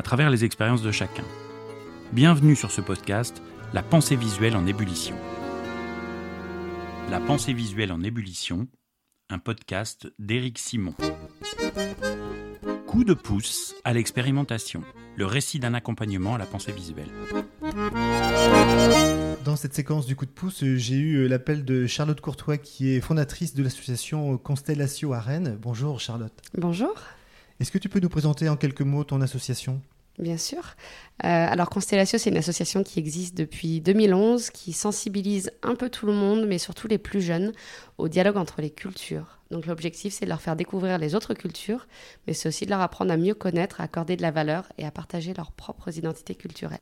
[0.00, 1.24] à travers les expériences de chacun.
[2.14, 3.42] Bienvenue sur ce podcast,
[3.74, 5.14] La pensée visuelle en ébullition.
[7.10, 8.66] La pensée visuelle en ébullition,
[9.28, 10.94] un podcast d'Éric Simon.
[12.86, 14.80] Coup de pouce à l'expérimentation,
[15.16, 17.10] le récit d'un accompagnement à la pensée visuelle.
[19.44, 23.02] Dans cette séquence du coup de pouce, j'ai eu l'appel de Charlotte Courtois, qui est
[23.02, 25.58] fondatrice de l'association Constellatio à Rennes.
[25.60, 26.32] Bonjour Charlotte.
[26.56, 26.94] Bonjour.
[27.60, 29.82] Est-ce que tu peux nous présenter en quelques mots ton association?
[30.18, 30.74] Bien sûr.
[31.24, 36.06] Euh, alors Constellatio, c'est une association qui existe depuis 2011, qui sensibilise un peu tout
[36.06, 37.52] le monde, mais surtout les plus jeunes,
[37.96, 39.38] au dialogue entre les cultures.
[39.50, 41.86] Donc l'objectif, c'est de leur faire découvrir les autres cultures,
[42.26, 44.84] mais c'est aussi de leur apprendre à mieux connaître, à accorder de la valeur et
[44.84, 46.80] à partager leurs propres identités culturelles.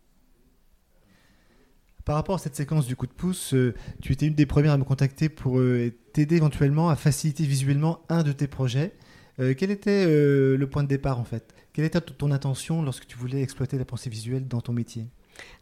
[2.05, 4.73] Par rapport à cette séquence du coup de pouce, euh, tu étais une des premières
[4.73, 8.95] à me contacter pour euh, t'aider éventuellement à faciliter visuellement un de tes projets.
[9.41, 11.55] Euh, quel était le point de départ en fait?
[11.73, 15.07] Quelle était ton intention lorsque tu voulais exploiter la pensée visuelle dans ton métier?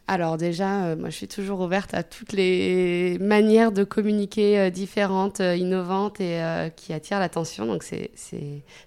[0.09, 4.71] Alors déjà, euh, moi je suis toujours ouverte à toutes les manières de communiquer euh,
[4.71, 6.41] différentes, euh, innovantes et
[6.77, 7.67] qui attirent l'attention.
[7.67, 8.13] Donc c'est,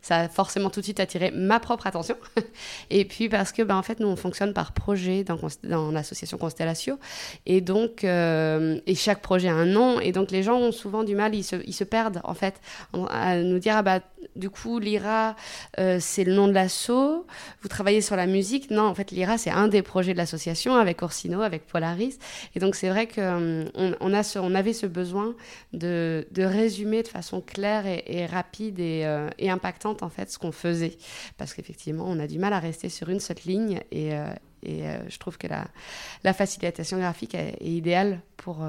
[0.02, 2.16] ça a forcément tout de suite attiré ma propre attention.
[2.90, 6.38] et puis parce que ben, en fait nous on fonctionne par projet dans, dans l'association
[6.38, 6.98] Constellatio.
[7.46, 10.00] Et donc et chaque projet a un nom.
[10.00, 12.62] Et donc les gens ont souvent du mal, ils se, ils se perdent en fait
[13.10, 14.00] à nous dire ah bah
[14.36, 15.36] du coup l'IRA
[16.00, 17.26] c'est le nom de l'assaut.
[17.62, 18.72] Vous travaillez sur la musique.
[18.72, 22.18] Non en fait l'IRA c'est un des projets de l'association avec Orsino, avec Polaris.
[22.56, 25.36] Et donc c'est vrai qu'on on a on avait ce besoin
[25.74, 30.98] de, résumer de façon claire et, rapide euh, et, impactante en fait ce qu'on faisait.
[31.38, 34.28] Parce qu'effectivement, on a du mal à rester sur une seule ligne et, euh,
[34.68, 35.68] euh, je trouve que la,
[36.24, 38.66] la facilitation graphique est idéale pour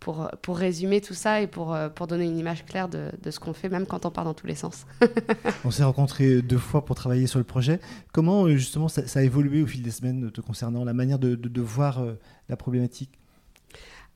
[0.00, 3.30] pour, pour résumer tout ça et pour, euh, pour donner une image claire de, de
[3.30, 4.86] ce qu'on fait, même quand on part dans tous les sens.
[5.64, 7.80] on s'est rencontrés deux fois pour travailler sur le projet.
[8.12, 11.34] Comment euh, justement ça, a évolué au fil des semaines te concernant, la manière de,
[11.34, 12.14] de, voir euh,
[12.48, 13.10] la problématique?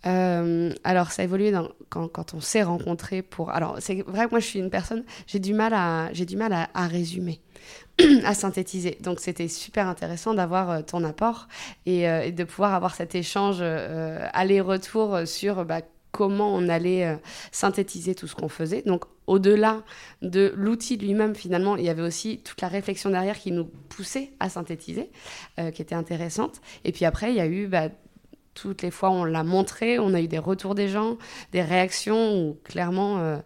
[0.06, 3.50] Alors, ça a évolué dans, quand, quand, on s'est rencontrés pour.
[3.50, 6.36] Alors, c'est vrai que moi, je suis une personne, j'ai du mal à, j'ai du
[6.36, 7.40] mal à, à résumer.
[8.24, 8.98] à synthétiser.
[9.00, 11.46] Donc c'était super intéressant d'avoir euh, ton apport
[11.86, 17.18] euh, et, de pouvoir avoir cet échange euh, aller-retour sur bah, comment on allait
[17.50, 18.82] synthétiser tout ce qu'on faisait.
[18.82, 19.82] Donc au-delà
[20.22, 24.30] de l'outil lui-même, finalement, il y avait aussi toute la réflexion derrière qui nous poussait
[24.38, 25.10] à synthétiser,
[25.74, 26.60] qui était intéressante.
[26.84, 27.66] Et puis après, il y a eu...
[27.66, 27.88] Bah,
[28.54, 31.18] toutes les fois où on l'a montré, on a eu des retours des gens,
[31.50, 33.40] des réactions où clairement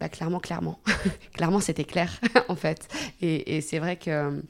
[0.00, 0.78] bah, clairement, clairement.
[1.32, 2.88] clairement, c'était clair, en fait.
[3.20, 4.42] Et, c'est vrai que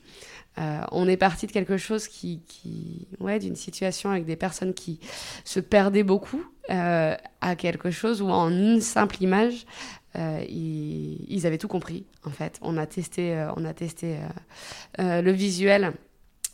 [0.58, 4.74] euh, on est parti de quelque chose qui, qui ouais, d'une situation avec des personnes
[4.74, 4.98] qui
[5.44, 9.66] se perdaient beaucoup euh, à quelque chose où en une simple image,
[10.16, 12.58] euh, ils, avaient tout compris, en fait.
[12.62, 14.16] On a testé, on a testé
[14.98, 15.92] le visuel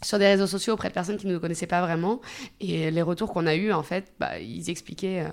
[0.03, 2.21] sur des réseaux sociaux auprès de personnes qui ne nous connaissaient pas vraiment.
[2.61, 5.27] Et les retours qu'on a eus, en fait, bah, ils expliquaient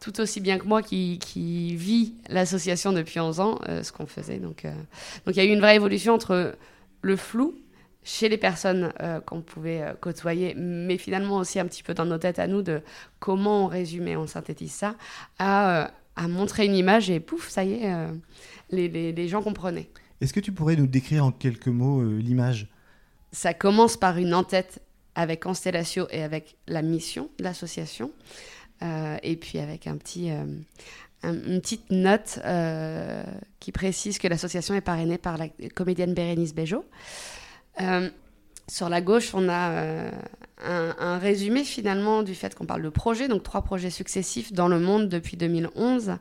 [0.00, 4.06] tout aussi bien que moi qui, qui vit l'association depuis 11 ans, euh, ce qu'on
[4.06, 4.38] faisait.
[4.38, 4.72] Donc, euh,
[5.26, 6.56] donc il y a eu une vraie évolution entre
[7.02, 7.54] le flou
[8.04, 12.18] chez les personnes euh, qu'on pouvait côtoyer, mais finalement aussi un petit peu dans nos
[12.18, 12.80] têtes à nous de
[13.18, 14.94] comment on résumait, on synthétise ça,
[15.38, 18.08] à, à montrer une image et pouf, ça y est,
[18.70, 19.90] les, les, les, gens comprenaient.
[20.20, 22.68] Est-ce que tu pourrais nous décrire en quelques mots l'image?
[23.32, 24.80] Ça commence par une en-tête
[25.14, 28.12] avec Constellatio et avec la mission de l'association.
[28.82, 30.44] Euh, et puis avec euh,
[31.24, 33.24] une petite note euh,
[33.58, 36.84] qui précise que l'association est parrainée par la comédienne Bérénice Bejo.
[38.68, 40.10] sur la gauche, on a
[40.64, 44.78] un, résumé finalement du fait qu'on parle de projets, donc trois projets successifs dans le
[44.78, 46.16] monde depuis 2011,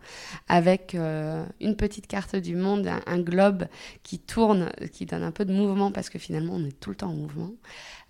[0.48, 3.68] avec une petite carte du monde, un, globe
[4.04, 6.96] qui tourne, qui donne un peu de mouvement parce que finalement on est tout le
[6.96, 7.52] temps en mouvement,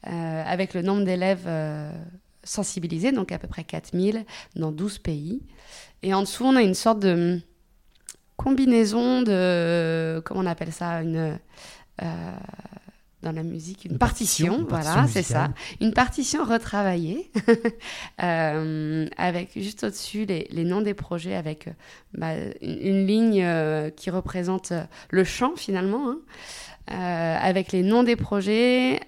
[0.04, 1.50] avec le nombre d'élèves
[2.48, 5.42] sensibilisés, donc à peu près 4000 dans 12 pays.
[6.04, 7.40] Et en dessous, on a une sorte de
[8.36, 11.40] combinaison de, comment on appelle ça, une,
[12.02, 12.32] euh,
[13.24, 15.50] dans la musique une, partition, voilà, c'est ça,
[15.82, 17.32] une partition retravaillée
[18.24, 21.68] euh, avec juste au-dessus les, les, noms des projets avec
[22.14, 24.72] bah, une, ligne euh, qui représente
[25.10, 26.10] le chant finalement.
[26.10, 26.20] Hein.
[26.90, 29.02] Euh, avec les noms des projets,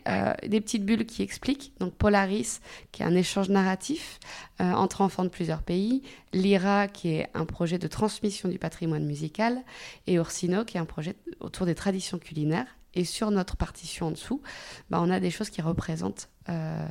[0.45, 1.71] des petites bulles qui expliquent.
[1.79, 2.59] Donc Polaris,
[2.91, 4.19] qui est un échange narratif
[4.59, 6.03] entre enfants de plusieurs pays,
[6.33, 9.63] Lyra, qui est un projet de transmission du patrimoine musical,
[10.07, 12.67] et Orsino, qui est un projet autour des traditions culinaires.
[12.95, 14.41] Et sur notre partition en dessous,
[14.89, 16.85] bah, on a des choses qui représentent euh,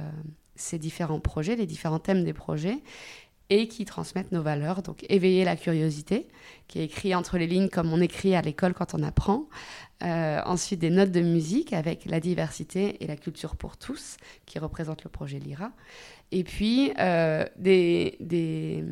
[0.54, 2.78] ces différents projets, les différents thèmes des projets,
[3.50, 4.82] et qui transmettent nos valeurs.
[4.82, 6.28] Donc éveiller la curiosité,
[6.66, 9.48] qui est écrit entre les lignes comme on écrit à l'école quand on apprend.
[10.04, 14.16] Euh, ensuite des notes de musique avec la diversité et la culture pour tous,
[14.46, 15.72] qui représentent le projet Lyra.
[16.30, 18.84] Et puis euh, des, des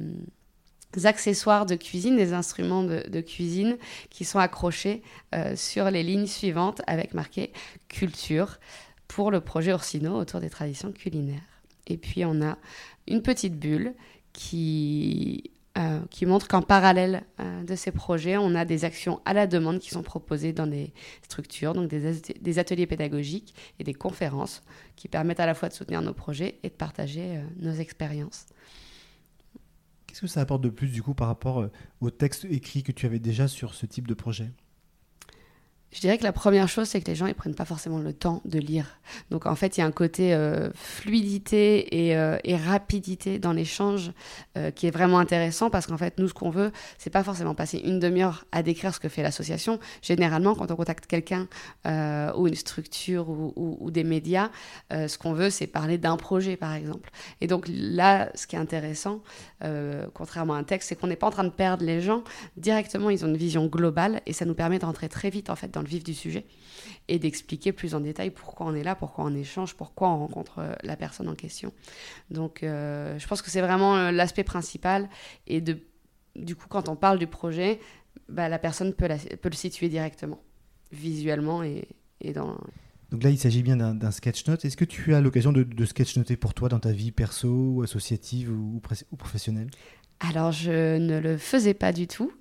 [1.05, 3.77] accessoires de cuisine, des instruments de, cuisine
[4.09, 5.03] qui sont accrochés
[5.35, 7.53] euh, sur les lignes suivantes avec marqué
[7.89, 8.59] culture
[9.09, 11.43] pour le projet Orsino autour des traditions culinaires.
[11.87, 12.57] Et puis on a
[13.07, 13.95] une petite bulle
[14.33, 19.47] qui, euh, montre qu'en parallèle euh, de ces projets, on a des actions à la
[19.47, 20.93] demande qui sont proposées dans des
[21.23, 24.63] structures, donc des ateliers pédagogiques et des conférences
[24.97, 28.47] qui permettent à la fois de soutenir nos projets et de partager nos expériences.
[30.17, 31.71] Qu'est-ce que ça apporte de plus du coup par rapport euh,
[32.01, 34.51] au texte écrit que tu avais déjà sur ce type de projet?
[35.97, 38.13] Je dirais que la première chose, c'est que les gens, ils prennent pas forcément le
[38.13, 38.99] temps de lire.
[39.31, 44.13] Donc, en fait, il y a un côté euh, fluidité euh, et, rapidité dans l'échange
[44.59, 47.55] euh, qui est vraiment intéressant parce qu'en fait, nous, ce qu'on veut, c'est pas forcément
[47.55, 49.81] passer une demi-heure à décrire ce que fait l'association.
[50.03, 51.49] Généralement, quand on contacte quelqu'un
[51.87, 54.51] ou une structure ou, des médias,
[54.91, 57.11] ce qu'on veut, c'est parler d'un projet, par exemple.
[57.41, 59.23] Et donc, là, ce qui est intéressant,
[60.13, 62.23] contrairement à un texte, c'est qu'on n'est pas en train de perdre les gens.
[62.57, 65.57] Directement, ils ont une vision globale et ça nous permet de rentrer très vite, en
[65.57, 66.45] fait, dans le vif du sujet
[67.09, 70.59] et d'expliquer plus en détail pourquoi on est là, pourquoi on échange, pourquoi on rencontre
[70.59, 71.73] euh, la personne en question.
[72.31, 75.09] Donc euh, je pense que c'est vraiment euh, l'aspect principal
[75.47, 75.79] et de,
[76.35, 77.81] du coup quand on parle du projet,
[78.29, 79.09] bah, la personne peut,
[79.41, 80.41] peut le situer directement,
[80.93, 81.89] visuellement et,
[82.21, 82.59] et dans...
[83.13, 84.65] Donc là, il s'agit bien d'un sketch note.
[84.65, 87.49] Est-ce que tu as l'occasion de, de sketch noter pour toi dans ta vie perso,
[87.49, 88.83] ou associative ou,
[89.13, 89.71] ou professionnelle?
[90.19, 92.33] Alors, je ne le faisais pas du tout.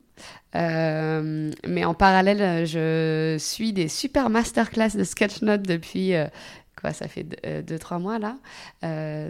[0.56, 6.28] Euh, mais en parallèle, je suis des super masterclass de sketchnote depuis euh,
[6.80, 8.38] quoi, ça fait 2-3 euh, mois là.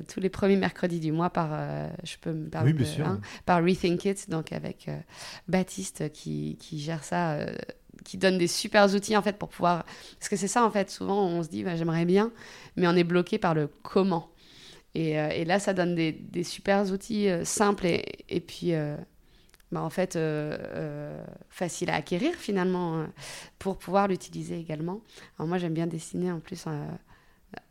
[0.07, 1.49] tous les premiers mercredis du mois par,
[2.03, 4.89] je peux me permettre, hein, par Rethink It, donc avec
[5.47, 7.37] Baptiste qui, qui, gère ça.
[8.03, 9.85] qui donne des super outils en fait pour pouvoir
[10.19, 12.31] parce que c'est ça en fait souvent on se dit bah, j'aimerais bien
[12.75, 14.29] mais on est bloqué par le comment
[14.93, 18.73] et, et là ça donne des, des super outils simples et, et puis
[19.75, 23.06] bah, en fait euh, euh, facile à acquérir finalement euh,
[23.60, 25.01] pour pouvoir l'utiliser également.
[25.38, 26.63] Moi j'aime bien dessiner en plus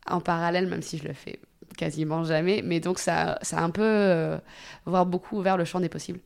[0.06, 1.40] en parallèle même si je le fais
[1.78, 4.38] quasiment jamais, mais donc ça, ça a un peu
[4.84, 6.20] voire beaucoup ouvert le champ des possibles.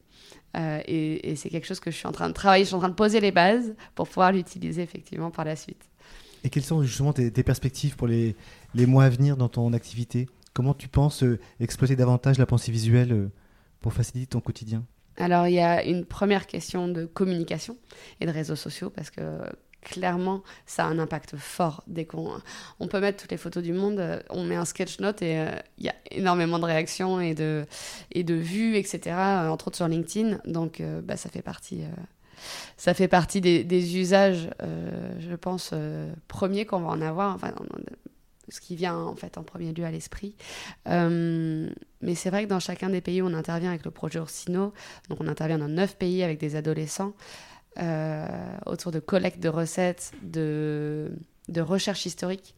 [0.57, 2.89] et, c'est quelque chose que je suis en train de travailler, je suis en train
[2.89, 5.85] de poser les bases pour pouvoir l'utiliser effectivement par la suite.
[6.43, 8.35] Et quelles sont justement tes, perspectives pour les,
[8.75, 10.27] mois à venir dans ton activité?
[10.55, 11.23] Comment tu penses
[11.61, 13.31] exploiter davantage la pensée visuelle
[13.81, 14.85] pour faciliter ton quotidien?
[15.19, 17.77] Alors, il y a une première question de communication
[18.21, 19.23] et de réseaux sociaux parce que
[19.83, 21.83] clairement, ça a un impact fort.
[21.87, 22.41] Dès qu'on
[22.81, 25.51] on peut mettre toutes les photos du monde, on met un sketch note et euh,
[25.79, 27.65] il y a énormément de réactions et de,
[28.13, 30.41] et de vues, etc., euh, entre autres sur LinkedIn.
[30.45, 31.83] Donc, euh, bah, ça fait partie.
[32.77, 35.75] ça fait partie des, usages, je pense,
[36.29, 37.39] premiers qu'on va en avoir.
[38.49, 40.35] Ce qui vient en fait en premier lieu à l'esprit.
[40.89, 41.69] Euh,
[42.01, 44.73] mais c'est vrai que dans chacun des pays où on intervient avec le projet Orsino,
[45.09, 47.13] donc on intervient dans neuf pays avec des adolescents,
[47.79, 48.27] euh,
[48.67, 51.13] autour de collecte de recettes, de,
[51.49, 52.55] de recherche historique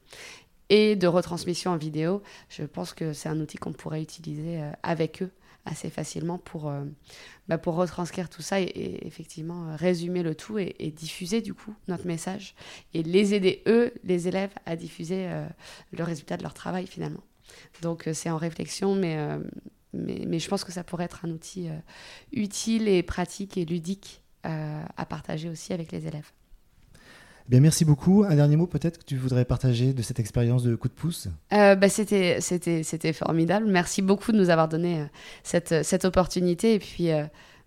[0.69, 4.71] et de retransmission en vidéo, je pense que c'est un outil qu'on pourrait utiliser euh,
[4.83, 5.31] avec eux
[5.65, 6.85] assez facilement pour, euh,
[7.49, 11.75] bah, pour retranscrire tout ça et, effectivement euh, résumer le tout et, diffuser du coup
[11.89, 12.55] notre message
[12.95, 15.47] et les aider eux, les élèves, à diffuser euh,
[15.93, 17.23] le résultat de leur travail finalement.
[17.83, 19.19] Donc c'est en réflexion, mais,
[19.93, 21.69] mais, mais, je pense que ça pourrait être un outil
[22.31, 26.31] utile et pratique et ludique à partager aussi avec les élèves.
[27.51, 28.23] Bien, merci beaucoup.
[28.23, 31.27] Un dernier mot peut-être que tu voudrais partager de cette expérience de coup de pouce?
[31.53, 33.67] Euh, bah, c'était, c'était, c'était formidable.
[33.67, 35.05] Merci beaucoup de nous avoir donné euh,
[35.43, 36.75] cette, cette opportunité.
[36.75, 37.25] Et puis, euh,